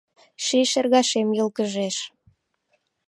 [0.45, 1.97] Ший шергашем йылгыжеш.